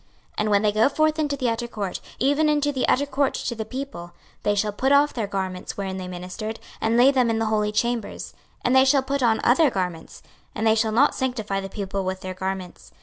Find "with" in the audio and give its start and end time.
12.03-12.21